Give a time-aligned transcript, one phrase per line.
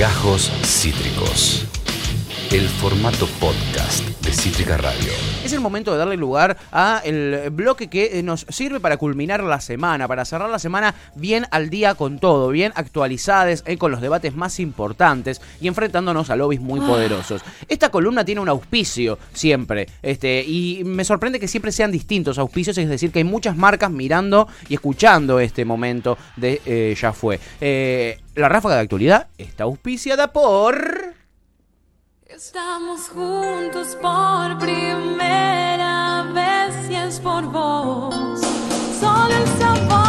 [0.00, 1.66] Gajos Cítricos.
[2.50, 5.12] El formato podcast de Cítrica Radio.
[5.44, 9.42] Es el momento de darle lugar a el bloque que eh, nos sirve para culminar
[9.42, 13.90] la semana, para cerrar la semana bien al día con todo, bien actualizadas, eh, con
[13.90, 17.42] los debates más importantes y enfrentándonos a lobbies muy poderosos.
[17.68, 22.78] Esta columna tiene un auspicio siempre, este, y me sorprende que siempre sean distintos auspicios,
[22.78, 27.38] es decir, que hay muchas marcas mirando y escuchando este momento de eh, Ya Fue.
[27.60, 31.14] Eh, la ráfaga de actualidad está auspiciada por...
[32.26, 38.40] Estamos juntos por primera vez y es por vos.
[39.00, 39.99] Solo el sabor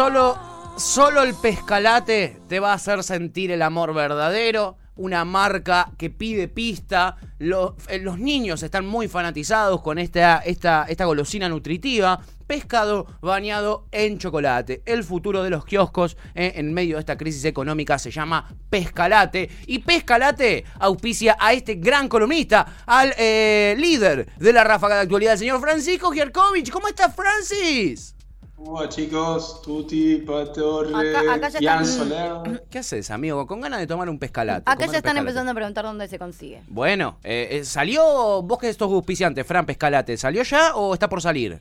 [0.00, 0.38] Solo,
[0.78, 4.78] solo el pescalate te va a hacer sentir el amor verdadero.
[4.96, 7.18] Una marca que pide pista.
[7.38, 12.18] Eh, los niños están muy fanatizados con esta, esta, esta golosina nutritiva.
[12.46, 14.80] Pescado bañado en chocolate.
[14.86, 19.50] El futuro de los kioscos eh, en medio de esta crisis económica se llama Pescalate.
[19.66, 25.34] Y Pescalate auspicia a este gran columnista, al eh, líder de la ráfaga de actualidad,
[25.34, 26.70] el señor Francisco Gierkovich.
[26.70, 28.14] ¿Cómo estás, Francis?
[28.62, 29.62] ¿Cómo va, chicos?
[29.62, 32.62] Tuti, Patorre, Acá- acá ya Ian están- Soler.
[32.70, 33.46] ¿Qué haces, amigo?
[33.46, 34.64] Con ganas de tomar un pescalate.
[34.66, 35.18] Acá ya están pescalate.
[35.20, 36.62] empezando a preguntar dónde se consigue.
[36.68, 40.14] Bueno, eh, eh, ¿salió vos que estos auspiciantes, Fran Pescalate?
[40.18, 41.58] ¿Salió ya o está por salir?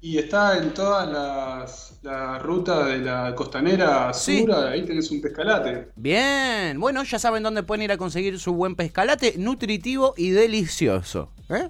[0.00, 4.40] Y está en todas las la ruta de la costanera Sí.
[4.40, 5.88] sur, ahí tenés un pescalate.
[5.96, 11.30] Bien, bueno, ya saben dónde pueden ir a conseguir su buen pescalate, nutritivo y delicioso.
[11.50, 11.68] ¿Eh?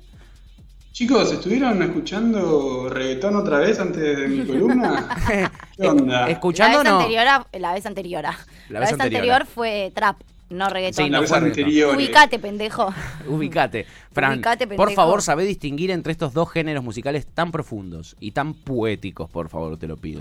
[0.95, 5.09] Chicos, ¿estuvieron escuchando reggaetón otra vez antes de mi columna?
[5.77, 6.31] ¿Qué onda?
[6.31, 7.01] ¿Escuchando la o vez no?
[7.01, 8.37] anterior, a- la vez anterior, a- La
[8.69, 9.21] la vez vez anterior.
[9.33, 11.05] anterior fue trap, no reggaetón.
[11.07, 11.97] Sí, la no vez anterior.
[11.97, 12.95] Ubicate, pendejo.
[13.27, 13.87] Ubicate.
[14.13, 14.95] Fran, Ubicate, por pendejo.
[14.95, 19.77] favor, sabé distinguir entre estos dos géneros musicales tan profundos y tan poéticos, por favor,
[19.77, 20.21] te lo pido.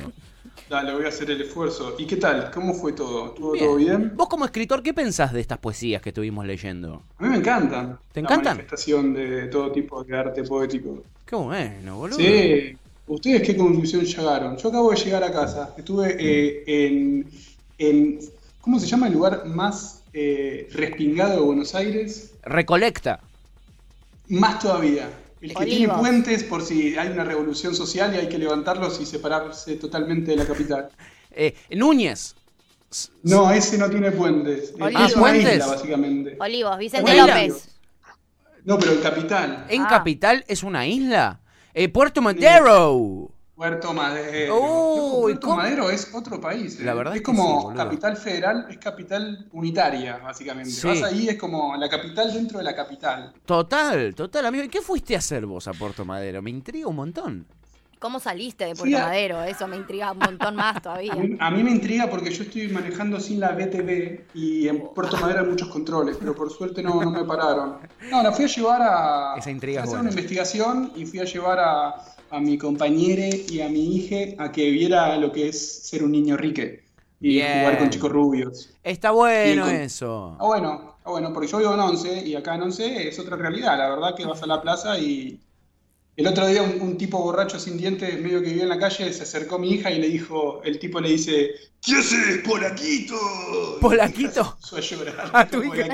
[0.70, 1.96] Dale, voy a hacer el esfuerzo.
[2.00, 2.50] ¿Y qué tal?
[2.52, 3.28] ¿Cómo fue todo?
[3.28, 4.14] ¿Estuvo todo bien?
[4.16, 7.04] Vos como escritor, ¿qué pensás de estas poesías que estuvimos leyendo?
[7.18, 8.00] A mí me encantan.
[8.12, 8.58] ¿Te La encantan?
[8.58, 11.04] manifestación de todo tipo de arte poético.
[11.26, 12.18] Qué bueno, boludo.
[12.18, 12.78] Sí.
[13.06, 14.56] ¿Ustedes qué conclusión llegaron?
[14.58, 15.74] Yo acabo de llegar a casa.
[15.78, 17.28] Estuve eh, en,
[17.78, 18.20] en-
[18.62, 22.32] ¿Cómo se llama el lugar más eh, respingado de Buenos Aires?
[22.44, 23.20] Recolecta.
[24.30, 25.10] Más todavía.
[25.44, 29.06] El que tiene puentes por si hay una revolución social y hay que levantarlos y
[29.06, 30.90] separarse totalmente de la capital.
[31.32, 32.36] Eh, Núñez.
[33.24, 34.74] No, ese no tiene puentes.
[34.80, 35.10] Olivos.
[35.10, 35.54] Es una ¿Puentes?
[35.54, 36.38] isla, básicamente.
[36.40, 37.68] Olivos, Vicente Una López.
[38.64, 39.66] No, pero en capital.
[39.68, 39.88] ¿En Ah.
[39.90, 41.42] Capital es una isla?
[41.74, 43.32] Eh, Puerto Madero.
[43.64, 44.56] Puerto Madero.
[44.56, 45.56] Loco, Puerto ¿cómo?
[45.62, 46.80] Madero es otro país.
[46.82, 46.84] ¿eh?
[46.84, 50.72] La verdad es es que como sí, capital federal, es capital unitaria, básicamente.
[50.72, 50.86] Sí.
[50.86, 53.32] Vas ahí, es como la capital dentro de la capital.
[53.46, 54.66] Total, total, amigo.
[54.66, 56.42] ¿Y qué fuiste a hacer vos a Puerto Madero?
[56.42, 57.46] Me intriga un montón.
[58.00, 59.42] ¿Cómo saliste de Puerto Madero?
[59.44, 61.14] Eso me intriga un montón más todavía.
[61.14, 64.90] A mí, a mí me intriga porque yo estoy manejando sin la BTV y en
[64.94, 67.78] Puerto Madero hay muchos controles, pero por suerte no, no me pararon.
[68.12, 70.02] No, la fui a llevar a, Esa intriga a hacer buena.
[70.02, 71.96] una investigación y fui a llevar a,
[72.36, 75.58] a mi compañera y a mi hija a que viera lo que es
[75.88, 76.84] ser un niño rique
[77.20, 77.60] y Bien.
[77.60, 78.70] jugar con chicos rubios.
[78.84, 80.36] Está bueno con- eso.
[80.40, 83.38] Ah, bueno, ah, bueno, porque yo vivo en Once y acá en Once es otra
[83.38, 83.78] realidad.
[83.78, 85.40] La verdad que vas a la plaza y
[86.16, 89.12] el otro día un, un tipo borracho sin dientes, medio que vivía en la calle,
[89.14, 91.52] se acercó a mi hija y le dijo, el tipo le dice,
[91.82, 93.16] ¿qué haces, Polaquito?
[93.82, 94.58] ¿Polaquito?
[94.76, 95.30] A llorar.
[95.34, 95.88] A tu hija.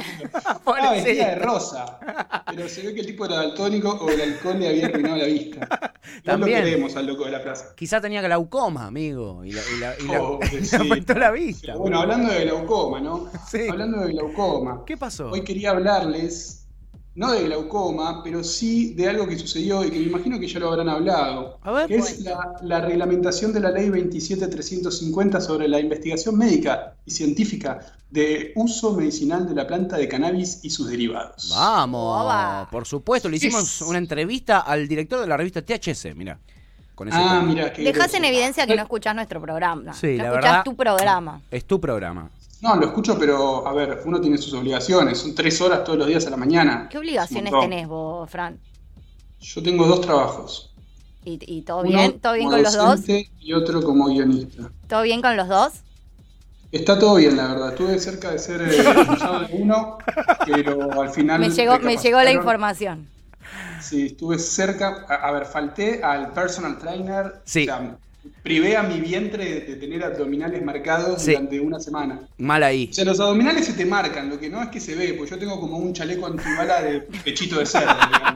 [0.64, 0.92] Pobrecito.
[0.94, 2.00] vestida de rosa,
[2.48, 5.26] pero se ve que el tipo era daltónico o el alcohol le había arruinado la
[5.26, 5.68] vista.
[6.26, 6.64] No lo También.
[6.64, 7.76] queremos al loco de la plaza.
[7.76, 9.44] Quizá tenía glaucoma, amigo.
[9.46, 10.84] Y, la, y, la, y la- Pobrecito.
[10.84, 11.68] le afectó la vista.
[11.68, 13.30] Pero bueno, hablando de glaucoma, ¿no?
[13.48, 13.68] Sí.
[13.70, 14.84] Hablando de glaucoma.
[14.88, 15.30] ¿Qué pasó?
[15.30, 16.59] Hoy quería hablarles,
[17.20, 20.58] no de glaucoma, pero sí de algo que sucedió y que me imagino que ya
[20.60, 21.60] lo habrán hablado.
[21.64, 26.94] A ver, que es la, la reglamentación de la ley 27350 sobre la investigación médica
[27.06, 27.80] y científica
[28.10, 31.50] de uso medicinal de la planta de cannabis y sus derivados.
[31.52, 32.68] Vamos, Oba.
[32.72, 33.28] por supuesto.
[33.30, 36.40] Le hicimos Es- una entrevista al director de la revista THC, mira.
[37.12, 39.94] Ah, mira, Dejas en evidencia que no escuchás nuestro programa.
[39.94, 41.42] Sí, no la escuchás verdad- tu programa.
[41.50, 42.30] Es tu programa.
[42.62, 45.18] No, lo escucho, pero a ver, uno tiene sus obligaciones.
[45.20, 46.88] Son tres horas todos los días a la mañana.
[46.90, 48.60] ¿Qué obligaciones tenés vos, Fran?
[49.40, 50.74] Yo tengo dos trabajos.
[51.24, 52.20] ¿Y, y todo Uno bien?
[52.20, 53.00] ¿Todo bien como con los dos?
[53.40, 54.70] Y otro como guionista.
[54.88, 55.74] ¿Todo bien con los dos?
[56.72, 57.70] Está todo bien, la verdad.
[57.70, 59.98] Estuve cerca de ser eh, de uno,
[60.46, 61.40] pero al final.
[61.40, 63.08] Me llegó, me llegó la información.
[63.82, 65.06] Sí, estuve cerca.
[65.08, 67.42] A, a ver, falté al personal trainer.
[67.46, 67.64] Sí.
[67.64, 67.98] O sea,
[68.44, 71.32] privé a mi vientre de, de tener abdominales marcados Sí.
[71.32, 72.22] durante una semana.
[72.38, 72.90] Mal ahí.
[72.92, 75.30] O sea, los abdominales se te marcan, lo que no es que se ve, pues
[75.30, 78.36] yo tengo como un chaleco antibala de pechito de cerdo, digamos.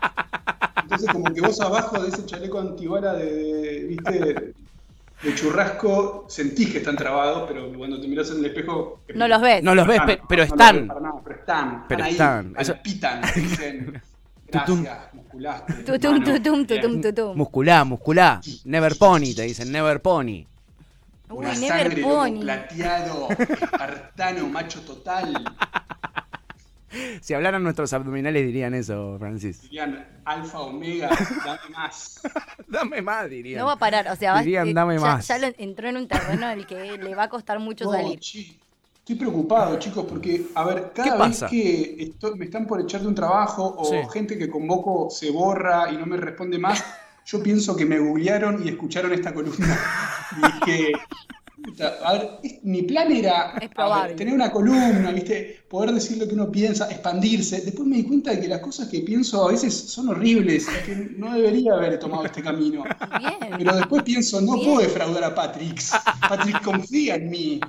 [0.83, 4.53] Entonces como que vos abajo de ese chaleco antibala de, de- viste,
[5.24, 9.00] de churrasco, sentís que están trabados, pero cuando te mirás en el espejo...
[9.15, 9.63] No los ves.
[9.63, 10.75] No los ves, pe- pero no los están.
[10.79, 12.56] ves para nada, pero están, Pero están ahí, están.
[12.62, 14.01] Eso- palpitan, dicen.
[14.53, 15.73] gracias, musculaste.
[15.83, 16.33] Tutum, hermano".
[16.33, 16.81] tutum, Bien.
[16.81, 17.38] tutum, tutum.
[17.38, 18.41] Musculá, musculá.
[18.65, 20.45] Never pony, te dicen, never pony.
[21.29, 22.39] Uy, Una Never sangre, Pony.
[22.41, 25.33] plateado, espartano, macho total.
[27.21, 29.63] Si hablaran nuestros abdominales dirían eso, Francis.
[29.63, 31.09] Dirían alfa, omega,
[31.44, 32.21] dame más.
[32.67, 33.59] Dame más, dirían.
[33.61, 35.27] No va a parar, o sea, va- Dirían, eh, dame ya, más.
[35.27, 37.94] ya lo entró en un terreno en el que le va a costar mucho No,
[37.94, 38.19] salir.
[39.03, 41.47] Estoy preocupado, chicos, porque, a ver, cada ¿Qué vez pasa?
[41.50, 43.97] que esto- me están por echar de un trabajo o Sí.
[44.13, 46.81] gente que convoco se borra y no me responde más,
[47.25, 49.77] yo pienso que me googlearon y escucharon esta columna.
[50.38, 50.91] Y que,
[51.65, 53.53] puta, a ver, es- mi plan era
[54.05, 55.63] ver, tener una columna, ¿viste?
[55.69, 57.59] Poder decir lo que uno piensa, expandirse.
[57.59, 60.85] Después me di cuenta de que las cosas que pienso a veces son horribles y
[60.85, 62.83] que no debería haber tomado este camino.
[63.19, 63.53] Bien.
[63.57, 64.65] Pero después pienso, no Bien.
[64.65, 65.81] puedo defraudar a Patrick.
[66.29, 67.59] Patrick confía en mí.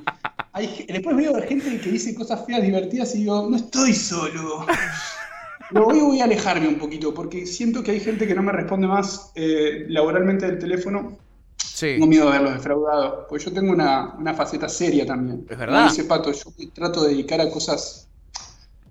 [0.55, 4.65] Hay después veo gente que dice cosas feas, divertidas y digo, no estoy solo.
[5.75, 8.87] Hoy voy a alejarme un poquito porque siento que hay gente que no me responde
[8.87, 11.19] más eh, laboralmente del teléfono.
[11.57, 11.95] Sí.
[11.95, 13.25] Tengo miedo de verlos defraudados.
[13.29, 15.45] Porque yo tengo una, una faceta seria también.
[15.51, 15.79] Es verdad.
[15.79, 18.09] Como dice Pato, yo me trato de dedicar a cosas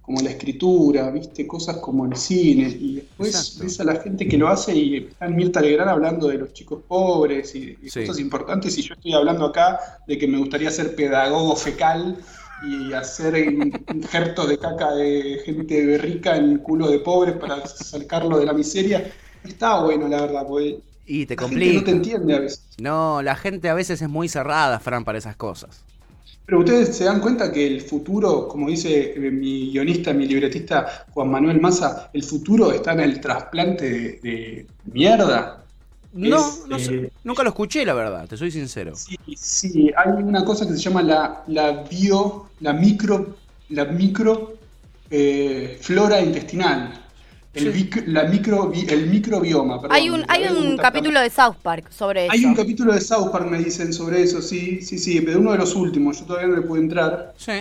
[0.04, 1.48] como la escritura, ¿viste?
[1.48, 2.68] Cosas como el cine.
[2.68, 3.64] Y después Exacto.
[3.64, 6.54] ves a la gente que lo hace y está en Mirta Legrand hablando de los
[6.54, 8.02] chicos pobres y, y Sí.
[8.02, 8.78] cosas importantes.
[8.78, 12.18] Y yo estoy hablando acá de que me gustaría ser pedagogo fecal
[12.62, 17.66] y hacer in- injertos de caca de gente rica en el culo de pobres para
[17.66, 19.10] sacarlo de la miseria.
[19.44, 22.62] Está bueno, la verdad, porque Y te la gente no te entiende a veces.
[22.78, 25.82] No, la gente a veces es muy cerrada, Fran, para esas cosas.
[26.46, 31.06] Pero ustedes se dan cuenta que el futuro, como dice eh, mi guionista, mi libretista
[31.14, 35.64] Juan Manuel Massa, el futuro está en el trasplante de, de mierda.
[36.12, 38.94] No, Es, no sé, eh, nunca lo escuché, la verdad, te soy sincero.
[38.96, 43.38] Sí, sí, hay una cosa que se llama la, la bio, la micro,
[43.70, 44.60] la micro
[45.10, 47.03] eh, flora intestinal.
[47.54, 47.84] El, Sí.
[47.84, 49.80] bic- la micro, el microbioma.
[49.80, 49.96] perdón.
[49.96, 52.34] Hay un, hay un capítulo de South Park sobre eso.
[52.34, 55.52] Hay un capítulo de South Park, me dicen sobre eso, sí, sí, sí, pero uno
[55.52, 57.34] de los últimos, yo todavía no le pude entrar.
[57.38, 57.52] Sí.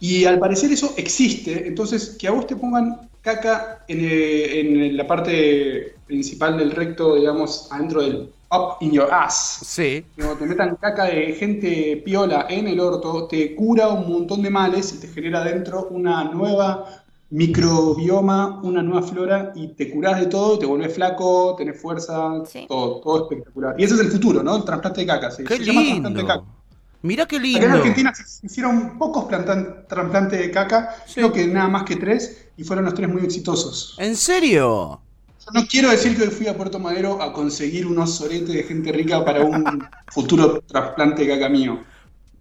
[0.00, 4.96] Y al parecer eso existe, entonces que a vos te pongan caca en, eh, en
[4.96, 9.58] la parte principal del recto, digamos, adentro del up in your ass.
[9.64, 10.04] Sí.
[10.16, 14.94] Te metan caca de gente piola en el orto, te cura un montón de males
[14.94, 20.56] y te genera adentro una nueva microbioma, una nueva flora y te curás de todo,
[20.56, 22.66] y te volvés flaco, tenés fuerza, Sí.
[22.68, 23.74] todo, todo espectacular.
[23.78, 24.56] Y ese es el futuro, ¿no?
[24.56, 25.30] El trasplante de caca.
[25.30, 26.34] Se, Qué se llama trasplante de caca.
[26.40, 26.54] lindo.
[27.02, 27.68] Mirá qué Acá en lindo.
[27.68, 31.14] Argentina se hicieron pocos plantan- trasplantes de caca, Sí.
[31.14, 33.94] creo que nada más que tres, y fueron los tres muy exitosos.
[33.98, 35.00] ¿En serio?
[35.46, 38.62] Yo no quiero decir que hoy fui a Puerto Madero a conseguir unos soretes de
[38.64, 39.64] gente rica para un
[40.08, 41.78] futuro trasplante de caca mío.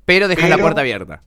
[0.06, 1.22] Pero deja la Pero- puerta abierta.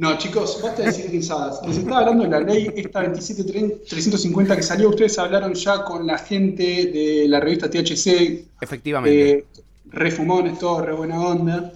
[0.00, 1.60] No, chicos, basta de decir guisadas.
[1.66, 4.88] Les estaba hablando de la ley esta 27350 que salió.
[4.88, 9.30] Ustedes hablaron ya con la gente de la revista THC, Efectivamente.
[9.30, 9.44] eh,
[9.90, 11.72] re fumones, todo, re buena onda.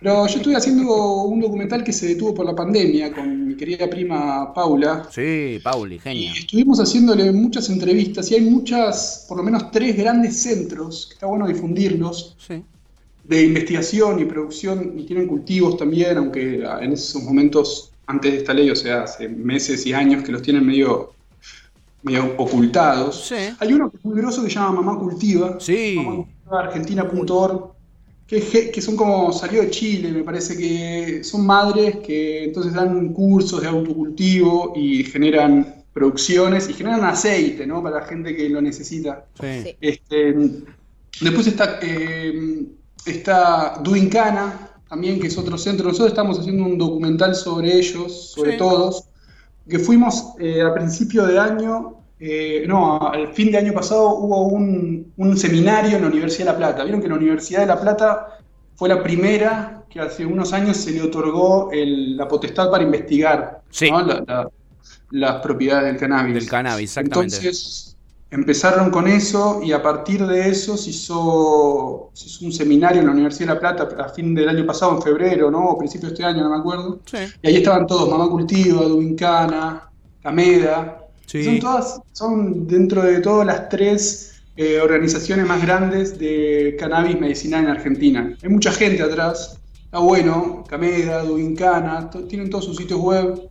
[0.00, 3.88] Pero yo estuve haciendo un documental que se detuvo por la pandemia con mi querida
[3.88, 5.08] prima Paula.
[5.10, 6.32] Sí, Pauli, Y genia.
[6.32, 11.26] estuvimos haciéndole muchas entrevistas y hay muchas, por lo menos tres grandes centros, que está
[11.26, 12.62] bueno difundirlos, Sí.
[13.30, 18.52] De investigación y producción, y tienen cultivos también, aunque en esos momentos, antes de esta
[18.52, 21.12] ley, o sea, hace meses y años que los tienen medio,
[22.02, 23.28] medio ocultados.
[23.28, 23.36] Sí.
[23.60, 25.96] Hay uno que es muy groso que se llama Mamá Cultiva, Sí.
[26.50, 27.70] argentina.org,
[28.26, 33.12] que, que son como, salió de Chile, me parece que son madres que entonces dan
[33.12, 37.80] cursos de autocultivo y generan producciones y generan aceite, ¿no?
[37.80, 39.24] Para la gente que lo necesita.
[39.40, 39.76] Sí.
[39.80, 40.34] Este,
[41.20, 42.64] después está, eh,
[43.06, 45.86] está Duincana, también, que es otro centro.
[45.86, 48.58] Nosotros estamos haciendo un documental sobre ellos, sobre Sí.
[48.58, 49.04] todos,
[49.68, 54.48] que fuimos eh, a principio de año, eh, no, al fin de año pasado hubo
[54.48, 56.82] un, un seminario en la Universidad de La Plata.
[56.84, 58.38] Vieron que la Universidad de La Plata
[58.74, 63.62] fue la primera que hace unos años se le otorgó el- la potestad para investigar
[63.70, 63.90] Sí.
[63.90, 64.02] ¿no?
[64.02, 64.48] La- la-
[65.10, 66.34] las propiedades del cannabis.
[66.34, 67.36] Del cannabis, exactamente.
[67.36, 67.89] Entonces,
[68.30, 73.06] empezaron con eso y a partir de eso se hizo, se hizo un seminario en
[73.06, 75.70] la Universidad de La Plata a fin del año pasado, en febrero, ¿no?
[75.70, 77.00] O principio de este año, no me acuerdo.
[77.06, 77.18] Sí.
[77.42, 79.90] Y ahí estaban todos, Mamá Cultiva, Dubincana,
[80.22, 81.06] Cameda.
[81.26, 81.44] Sí.
[81.44, 87.64] Son todas, son dentro de todas las tres eh, organizaciones más grandes de cannabis medicinal
[87.64, 88.36] en Argentina.
[88.42, 93.50] Hay mucha gente atrás, está bueno, Cameda, Dubincana, tienen todos sus sitios web.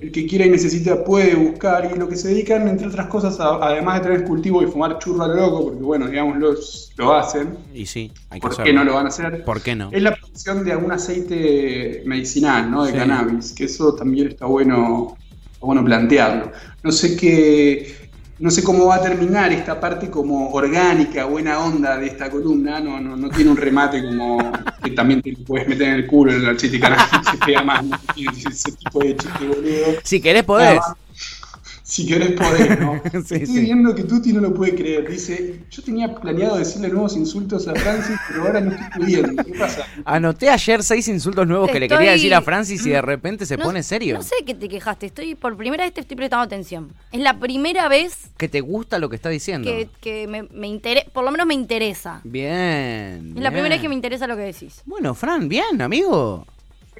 [0.00, 3.38] El que quiera y necesita puede buscar y lo que se dedican, entre otras cosas,
[3.38, 6.92] a- además de tener cultivo y fumar churro a lo loco, porque bueno, digamos, los,
[6.96, 8.64] lo hacen, Y sí, hay que ¿por hacerlo.
[8.70, 9.44] qué no lo van a hacer?
[9.44, 9.90] ¿Por qué no?
[9.92, 12.84] Es la producción de algún aceite medicinal, ¿no?
[12.84, 12.98] De Sí.
[12.98, 15.16] cannabis, que eso también está bueno,
[15.52, 16.50] está bueno plantearlo.
[16.82, 18.03] No sé qué,
[18.38, 22.80] no sé cómo va a terminar esta parte como orgánica, buena onda de esta columna,
[22.80, 24.38] no, no, no tiene un remate como
[24.82, 26.56] que también te puedes meter en el culo en
[27.46, 30.00] pega más, no ese tipo de chiste boludo.
[30.02, 30.80] Si querés, podés.
[31.86, 32.98] Si querés podés, ¿no?
[33.12, 33.60] Sí, Estoy sí.
[33.60, 35.06] viendo que Tuti no lo puede creer.
[35.06, 39.44] Dice, yo tenía planeado decirle nuevos insultos a Francis, pero ahora no estoy pudiendo.
[39.44, 39.84] ¿Qué pasa?
[40.06, 43.58] Anoté ayer seis insultos nuevos que le quería decir a Francis y de repente se
[43.58, 44.14] No- pone serio.
[44.14, 45.04] No sé qué te quejaste.
[45.06, 46.90] Estoy por primera vez te estoy prestando atención.
[47.12, 49.70] Es la primera vez Que te gusta lo que está diciendo.
[49.70, 52.22] que, que me, me interesa, por lo menos me interesa.
[52.24, 53.34] Bien.
[53.36, 54.80] Es la primera vez que me interesa lo que decís.
[54.86, 56.46] Bueno, Fran, bien, amigo.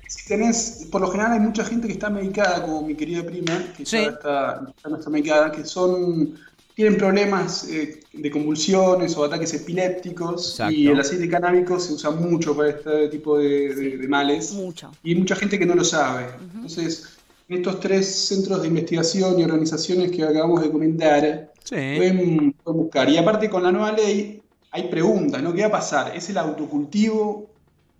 [0.08, 3.73] Si tenés, por lo general hay mucha gente que está medicada, como mi querida prima,
[3.76, 3.96] que Sí.
[3.96, 6.34] ya, está, ya no está medicada, que son
[6.75, 10.75] tienen problemas eh, de convulsiones o ataques epilépticos Exacto.
[10.75, 14.52] y el aceite canábico se usa mucho para este tipo de, de- de males.
[14.54, 14.90] Mucho.
[15.04, 16.26] Y hay mucha gente que no lo sabe.
[16.54, 17.04] Entonces,
[17.49, 21.76] en estos tres centros de investigación y organizaciones que acabamos de comentar, Sí.
[21.96, 23.08] pueden, pueden buscar.
[23.08, 24.42] Y aparte con la nueva ley
[24.73, 25.52] hay preguntas, ¿no?
[25.54, 26.16] ¿Qué va a pasar?
[26.16, 27.50] ¿Es el autocultivo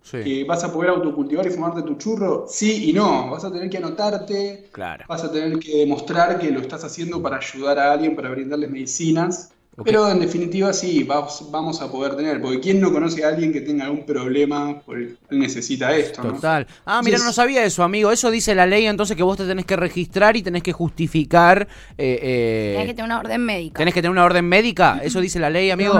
[0.05, 0.19] Sí.
[0.23, 2.45] que vas a poder autocultivar y fumarte tu churro?
[2.47, 3.31] Sí y no.
[3.31, 5.03] Vas a tener que anotarte, Claro.
[5.07, 8.69] vas a tener que demostrar que lo estás haciendo para ayudar a alguien, para brindarles
[8.69, 9.51] medicinas.
[9.83, 13.51] Pero en definitiva sí, vamos, vamos a poder tener, porque ¿quién no conoce a alguien
[13.51, 16.23] que tenga algún problema por el cual necesita esto?
[16.23, 16.33] ¿no?
[16.35, 16.65] Total.
[16.85, 18.09] Ah, mira, no sabía eso, amigo.
[18.11, 21.67] Eso dice la ley, entonces que vos te tenés que registrar y tenés que justificar.
[21.97, 23.77] eh, eh, Tenés que tener una orden médica.
[23.79, 25.01] tenés que tener una orden médica.
[25.03, 25.93] Eso dice la ley, amigo.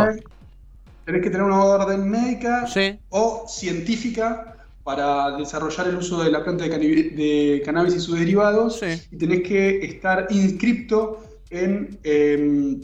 [1.06, 2.98] Tenés que tener una orden médica Sí.
[3.10, 8.80] o científica para desarrollar el uso de la planta de, cannabis y sus derivados.
[8.80, 9.02] Sí.
[9.12, 12.80] Y tenés que estar inscripto en, eh,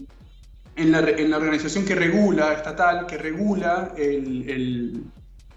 [0.75, 5.03] en, la, re- en la organización que regula, estatal, que regula el- el-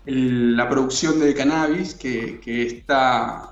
[0.07, 3.51] el- la producción de cannabis, que, que está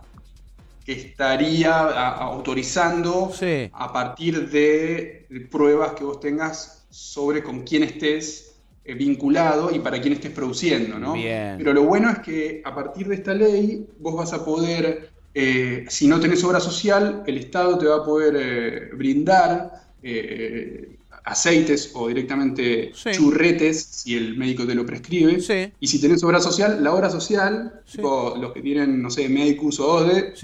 [0.85, 3.71] que estaría a- a- autorizando Sí.
[3.73, 8.52] a partir de pruebas que vos tengas sobre con quién estés
[8.85, 11.13] vinculado y para quién estés produciendo, ¿no?
[11.15, 11.55] Bien.
[11.59, 15.85] Pero lo bueno es que a partir de esta ley vos vas a poder, eh,
[15.89, 19.71] si no tenés obra social, el Estado te va a poder eh, brindar
[20.03, 23.11] eh, aceites o directamente Sí.
[23.13, 25.41] churretes si el médico te lo prescribe.
[25.41, 25.73] Sí.
[25.79, 27.99] Y si tenés obra social, la obra social, Sí.
[27.99, 30.35] tipo los que tienen, no sé, Medicus o ODE,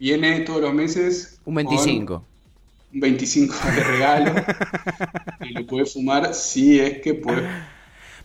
[0.00, 1.38] viene todos los meses.
[1.44, 2.24] Un con 25.
[2.92, 4.34] Un 25 de regalo.
[5.40, 7.44] y lo puedes fumar si es que puedes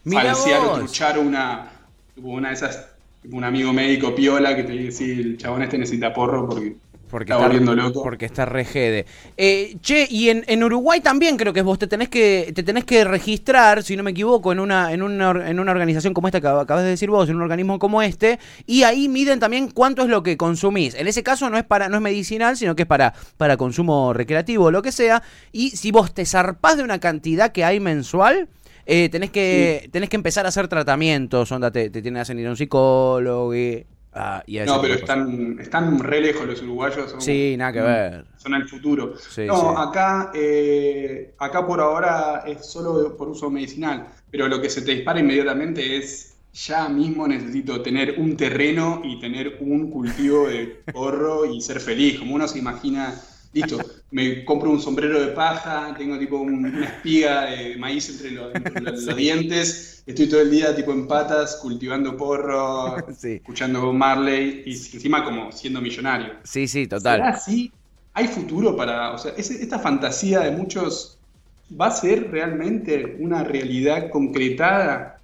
[0.03, 1.71] falsear o truchar una,
[2.17, 2.87] una de esas,
[3.31, 6.75] un amigo médico piola que te dice, sí, el chabón este necesita porro porque,
[7.09, 8.03] Porque está volviendo loco.
[8.03, 9.05] Porque está regede.
[9.37, 12.83] Eh, che, y en, en Uruguay también creo que vos te tenés que, te tenés
[12.83, 16.41] que registrar, si no me equivoco, en una, en una, en una organización como esta
[16.41, 19.69] que acab- acabas de decir vos, en un organismo como este, y ahí miden también
[19.69, 20.95] cuánto es lo que consumís.
[20.95, 24.11] En ese caso no es para, no es medicinal, sino que es para, para consumo
[24.11, 25.21] recreativo o lo que sea.
[25.51, 28.49] Y si vos te zarpás de una cantidad que hay mensual.
[28.87, 32.37] eh, tenés que tenés que empezar a hacer tratamientos, onda, te, te tienen que hacer
[32.39, 37.11] ir a un psicólogo y, ah, y No, pero están, están re lejos los uruguayos.
[37.11, 38.25] son- Sí, nada que ver.
[38.37, 39.13] Son el futuro.
[39.17, 39.65] Sí, no, sí.
[39.77, 44.91] acá, eh, acá por ahora es solo por uso medicinal, pero lo que se te
[44.93, 51.45] dispara inmediatamente es ya mismo necesito tener un terreno y tener un cultivo de porro
[51.45, 53.13] y ser feliz, como uno se imagina.
[53.55, 53.79] Listo,
[54.11, 58.53] me compro un sombrero de paja, tengo tipo un- una espiga de maíz entre los,
[58.53, 63.41] entre los- los dientes, estoy todo el día tipo en patas cultivando porro, Sí.
[63.41, 66.33] escuchando Marley y encima como siendo millonario.
[66.43, 67.29] Sí, sí, ¿Será total.
[67.29, 67.71] así?
[68.13, 71.21] ¿Hay futuro para, o sea, esta fantasía de muchos
[71.69, 75.14] va a ser realmente una realidad concretada?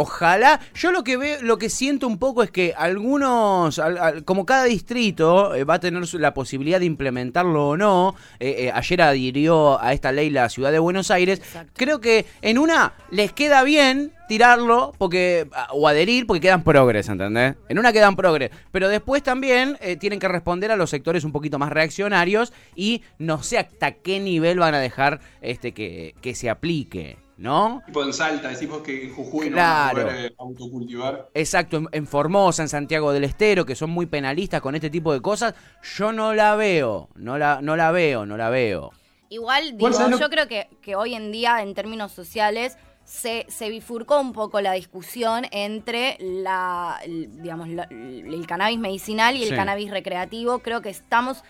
[0.00, 0.60] Ojalá.
[0.74, 4.46] Yo lo que veo, lo que siento un poco es que algunos, al- al- como
[4.46, 8.14] cada distrito eh, va a tener la posibilidad de implementarlo o no.
[8.38, 11.38] eh, eh, ayer adhirió a esta ley la ciudad de Buenos Aires.
[11.40, 11.72] Exacto.
[11.76, 17.56] Creo que en una les queda bien tirarlo porque o adherir porque quedan progres, ¿entendés?
[17.68, 21.58] En una quedan progres, pero después también tienen que responder a los sectores un poquito
[21.58, 26.48] más reaccionarios y no sé hasta qué nivel van a dejar este que, que se
[26.48, 27.82] aplique, ¿no?
[27.86, 29.98] Tipo en Salta, decimos que en Jujuy Claro.
[29.98, 31.30] no van a poder eh, autocultivar.
[31.34, 35.12] Exacto, en, en Formosa, en Santiago del Estero, que son muy penalistas con este tipo
[35.12, 35.54] de cosas,
[35.96, 38.90] yo no la veo, no la, no la veo, no la veo.
[39.30, 42.76] Igual, digo, Igual, ¿sabes lo- yo creo que, que hoy en día, en términos sociales,
[43.04, 49.34] se, se bifurcó un poco la discusión entre la, el- digamos, la- el cannabis medicinal
[49.36, 49.54] y el Sí.
[49.54, 50.58] cannabis recreativo.
[50.60, 51.42] Creo que estamos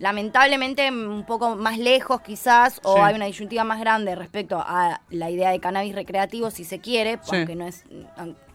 [0.00, 3.00] lamentablemente un poco más lejos quizás, o Sí.
[3.02, 7.18] hay una disyuntiva más grande respecto a la idea de cannabis recreativo, si se quiere,
[7.22, 7.36] Sí.
[7.36, 7.84] aunque, no es,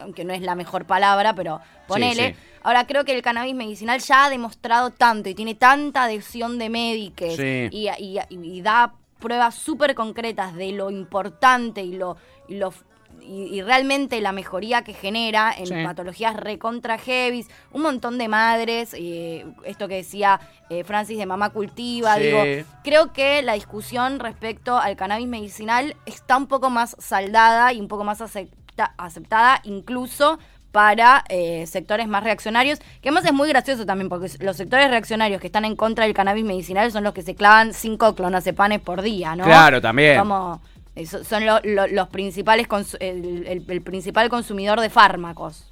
[0.00, 2.30] aunque no es la mejor palabra, pero ponele.
[2.34, 2.40] sí.
[2.64, 6.68] Ahora creo que el cannabis medicinal ya ha demostrado tanto y tiene tanta adhesión de
[6.68, 12.16] médicos y, y- y da pruebas súper concretas de lo importante y lo,
[12.48, 12.74] y lo
[13.22, 15.74] y, y realmente la mejoría que genera en Sí.
[15.84, 16.98] patologías recontra
[17.72, 22.22] un montón de madres, eh, esto que decía eh, Francis de Mamá Cultiva, Sí.
[22.24, 22.42] digo,
[22.82, 27.88] creo que la discusión respecto al cannabis medicinal está un poco más saldada y un
[27.88, 30.38] poco más acepta- aceptada incluso
[30.72, 35.40] para eh, sectores más reaccionarios, que además es muy gracioso también, porque los sectores reaccionarios
[35.40, 39.00] que están en contra del cannabis medicinal son los que se clavan cinco clonazepanes por
[39.00, 39.44] día, ¿no?
[39.44, 40.18] Claro, también.
[40.18, 40.60] Como,
[40.96, 42.66] eh, so- son lo- lo- los principales,
[43.00, 45.64] el, el- el principal consumidor de fármacos.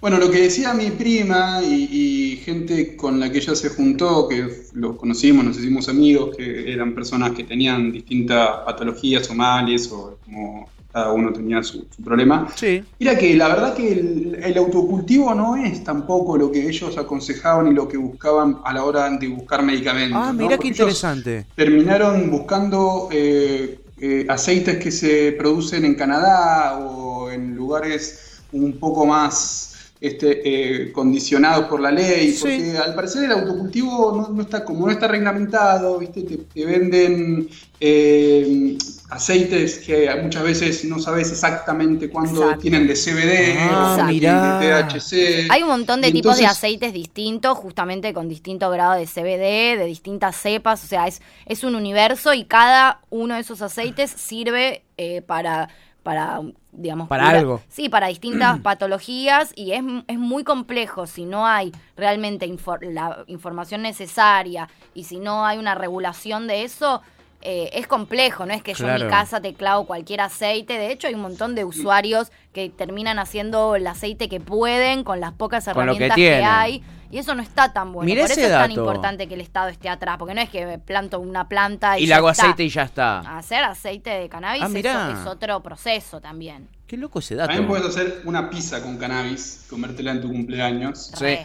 [0.00, 1.88] Bueno, lo que decía mi prima y,
[2.32, 6.70] y gente con la que ella se juntó, que los conocimos, nos hicimos amigos, que
[6.72, 12.02] eran personas que tenían distintas patologías o males, o como cada uno tenía su, su
[12.02, 12.82] problema, Sí.
[12.98, 17.68] era que la verdad que el, el autocultivo no es tampoco lo que ellos aconsejaban
[17.68, 20.18] y lo que buscaban a la hora de buscar medicamentos.
[20.20, 20.42] Ah, ¿no?
[20.42, 21.46] mira qué interesante.
[21.54, 29.04] terminaron buscando eh, eh, aceites que se producen en Canadá o en lugares un poco
[29.06, 29.69] más
[30.00, 30.40] este,
[30.84, 32.40] eh, condicionados por la ley, Sí.
[32.42, 36.22] porque al parecer el autocultivo no, no está como no está reglamentado, ¿viste?
[36.22, 37.48] Te, te venden
[37.80, 38.76] eh,
[39.10, 42.60] aceites que muchas veces no sabes exactamente cuándo Exacto.
[42.62, 44.58] tienen de CBD Ah, o mirá.
[44.58, 45.46] de THC.
[45.50, 49.78] Hay un montón de Y tipos de aceites distintos, justamente con distinto grado de CBD,
[49.78, 54.10] de distintas cepas, o sea, es, es un universo y cada uno de esos aceites
[54.10, 55.68] sirve eh, para,
[56.02, 56.40] para,
[56.72, 57.08] digamos...
[57.08, 57.60] Para cura- algo.
[57.68, 63.24] Sí, para distintas patologías y es, es muy complejo si no hay realmente infor- la
[63.26, 67.02] información necesaria y si no hay una regulación de eso...
[67.42, 70.74] eh, es complejo, no es que yo en mi casa te clavo cualquier aceite.
[70.74, 75.20] De hecho, hay un montón de usuarios que terminan haciendo el aceite que pueden con
[75.20, 76.82] las pocas Con lo que herramientas que, hay.
[77.10, 78.04] Y eso no está tan bueno.
[78.06, 80.16] Mirá Por eso ese es tan importante que el Estado esté atrás.
[80.18, 82.42] Porque no es que planto una planta y, Y le hago está.
[82.42, 83.20] aceite y ya está.
[83.20, 85.18] Hacer aceite de cannabis Ah, eso mirá.
[85.20, 86.68] es otro proceso también.
[86.86, 87.48] Qué loco ese dato.
[87.48, 91.10] También puedes hacer una pizza con cannabis, comértela en tu cumpleaños.
[91.14, 91.38] Sí.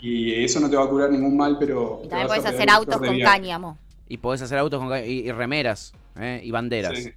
[0.00, 2.02] Y eso no te va a curar ningún mal, pero.
[2.04, 3.78] Y también puedes hacer autos con cáñamo.
[4.08, 6.40] Y podés hacer autos con y, y remeras ¿eh?
[6.42, 7.12] y banderas Sí.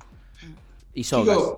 [0.93, 1.38] y sogas.
[1.38, 1.58] Chicos,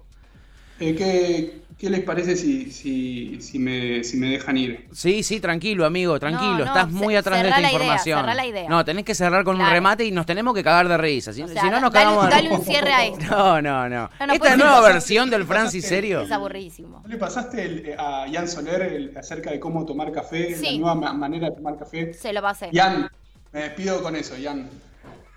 [0.79, 4.87] eh, ¿qué, qué les parece si, si, si, me, si me dejan ir?
[4.91, 6.51] Sí, sí, tranquilo, amigo, tranquilo.
[6.51, 8.19] No, no, Estás muy atrás de esta la idea, información.
[8.19, 8.69] cerrá la idea.
[8.69, 11.31] No, tenés que cerrar con un remate y nos tenemos que cagar de risa.
[11.33, 13.25] Si, O si sea, no, nos dale- cagamos de dale un cierre a esto.
[13.29, 14.09] No, no, no.
[14.19, 16.21] No, no Esta puede nueva versión del Francis serio.
[16.21, 16.99] Es aburridísimo.
[17.03, 20.65] ¿No le pasaste el- eh, a Jan Soler el- acerca de cómo tomar café, Sí.
[20.65, 22.13] la nueva ma- manera de tomar café?
[22.13, 22.69] Se lo pasé.
[22.73, 23.09] Jan,
[23.51, 24.69] me despido con eso, Jan.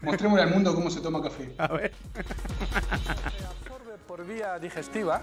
[0.00, 1.52] Mostrémosle al mundo cómo se toma café.
[1.58, 1.92] A ver.
[2.14, 5.20] absorbe por vía digestiva,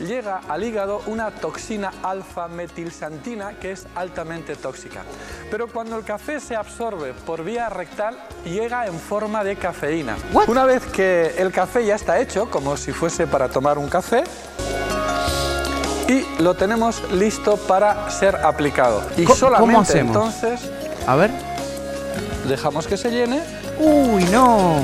[0.00, 5.02] llega al hígado una toxina alfa-metilsantina que es altamente tóxica.
[5.50, 10.16] Pero cuando el café se absorbe por vía rectal, llega en forma de cafeína.
[10.32, 10.48] What?
[10.48, 14.24] Una vez que el café ya está hecho, como si fuese para tomar un café,
[16.08, 19.02] y lo tenemos listo para ser aplicado.
[19.16, 20.16] Y ¿Cómo- solamente cómo hacemos?
[20.16, 20.70] entonces
[21.06, 21.30] A ver.
[22.46, 23.61] dejamos que se llene.
[23.78, 24.80] Uy, no.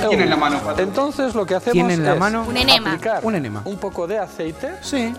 [0.00, 0.82] ¿Qué tiene en la mano, Pato?
[0.82, 2.44] Entonces lo que hacemos ¿Tiene en la es mano?
[2.46, 2.90] Un enema.
[2.92, 3.62] aplicar Un enema.
[3.64, 5.14] un poco de aceite Sí.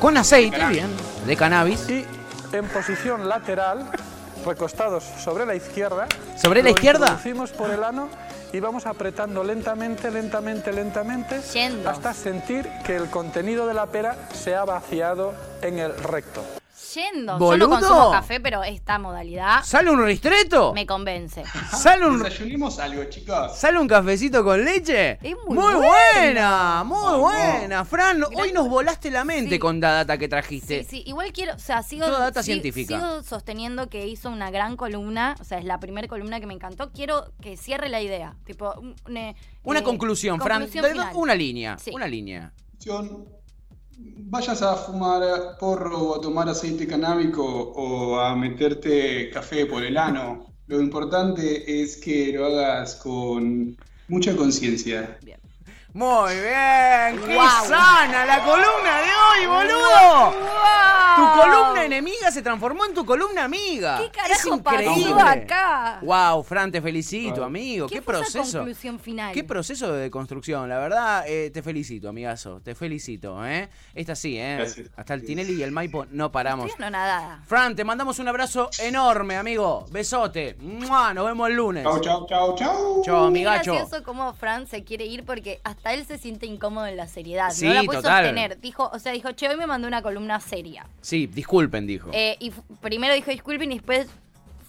[0.00, 0.76] Con aceite, Cannabis.
[0.78, 0.90] bien.
[1.26, 1.88] De cannabis.
[1.88, 2.04] y
[2.52, 3.88] en posición lateral,
[4.44, 6.06] recostados sobre la izquierda.
[6.36, 7.06] ¿Sobre la lo izquierda?
[7.06, 8.08] Introducimos por el ano
[8.52, 11.88] y vamos apretando lentamente, lentamente, lentamente, Yendo.
[11.88, 16.42] hasta sentir que el contenido de la pera se ha vaciado en el recto.
[16.94, 17.32] Yendo.
[17.34, 17.68] Yo Boludo.
[17.68, 20.72] no consumo café, pero esta modalidad ¿Sale un ristreto?
[20.74, 21.42] me convence.
[21.72, 23.56] ¿Sale un, Desayunemos algo, chicos.
[23.56, 25.12] ¿Sale un cafecito con leche?
[25.22, 26.84] Es muy buena, buena.
[26.84, 27.84] muy buena.
[27.84, 29.58] Fran, hoy nos volaste la mente Sí.
[29.58, 30.84] con la data que trajiste.
[30.84, 32.94] Sí, sí, igual quiero, o sea, sigo, Toda data científica.
[32.98, 36.54] sigo sosteniendo que hizo una gran columna, o sea, es la primera columna que me
[36.54, 36.92] encantó.
[36.92, 40.62] Quiero que cierre la idea, tipo, un- un, Una eh, conclusión, Fran.
[40.62, 41.06] conclusión.
[41.14, 41.90] Una línea, Sí.
[41.94, 42.52] una línea.
[44.34, 49.96] Vayas a fumar porro o a tomar aceite canábico o a meterte café por el
[49.96, 50.46] ano.
[50.66, 53.76] Lo importante es que lo hagas con
[54.08, 55.18] mucha conciencia.
[55.94, 57.66] Muy bien, qué Guau.
[57.68, 60.32] sana la columna de hoy, boludo.
[61.14, 61.34] Tu ¡Wow!
[61.36, 63.98] columna enemiga se transformó en tu columna amiga.
[63.98, 65.20] ¿Qué es carajo pasó increíble.
[65.20, 65.98] acá?
[66.00, 67.44] Wow, Fran, te felicito, Wow.
[67.44, 67.86] amigo.
[67.88, 68.58] ¿Qué Qué, fue esa proceso.
[68.60, 69.34] conclusión final?
[69.34, 73.68] Qué proceso de construcción, la verdad, eh, te felicito, amigazo, te felicito, ¿eh?
[73.94, 74.56] Esta sí, ¿eh?
[74.60, 74.88] Gracias.
[74.96, 76.70] Hasta el Tinelli y el Maipo no paramos.
[76.70, 77.42] Estoy anonadada.
[77.46, 79.84] Fran, te mandamos un abrazo enorme, amigo.
[79.90, 80.56] Besote.
[80.60, 81.12] ¡Mua!
[81.12, 81.84] Nos vemos el lunes.
[81.84, 83.02] Chau, chau, chau, chau.
[83.04, 83.74] Chao, Muy amigacho.
[83.74, 87.50] gracioso cómo Fran se quiere ir porque hasta él se siente incómodo en la seriedad.
[87.50, 88.24] Sí, no la puede total.
[88.24, 88.60] sostener.
[88.60, 90.86] Dijo, o sea, dijo, che, hoy me mandó una columna seria.
[91.00, 92.10] Sí, disculpen, dijo.
[92.12, 94.06] Eh, y primero dijo disculpen y después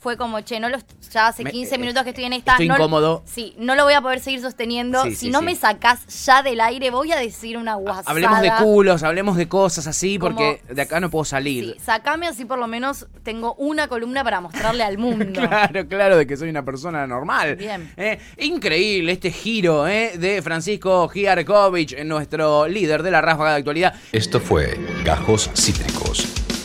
[0.03, 0.77] fue como, che, no lo,
[1.11, 2.51] ya hace Me- 15 eh, minutos que estoy en esta.
[2.51, 3.23] estoy no, incómodo.
[3.25, 5.01] Sí, no lo voy a poder seguir sosteniendo.
[5.03, 5.45] Sí, si sí, no sí.
[5.45, 8.11] me sacás ya del aire, voy a decir una guasada.
[8.11, 11.73] Hablemos de culos, hablemos de cosas así, Como- porque de acá no puedo salir.
[11.77, 15.23] Sí, sacame así por lo menos tengo una columna para mostrarle al mundo.
[15.53, 17.55] Claro, claro, de que soy una persona normal.
[17.55, 17.91] Bien.
[17.95, 23.57] Eh, increíble este giro eh, de Francisco Giarkovich, eh, nuestro líder de la ráfaga de
[23.57, 23.93] actualidad.
[24.11, 26.02] Esto fue Gajos Cítricos.